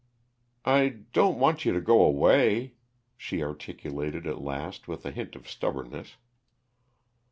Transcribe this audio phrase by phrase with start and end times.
[0.65, 2.73] "I don't want you to go a away,"
[3.17, 6.15] she articulated at last, with a hint of stubbornness.